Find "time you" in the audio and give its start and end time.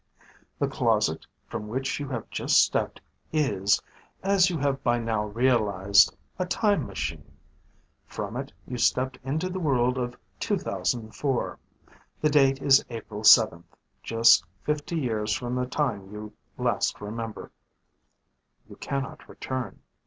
15.67-16.33